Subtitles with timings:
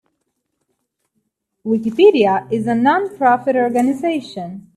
[1.63, 4.67] Wikipedia is a non-profit organization.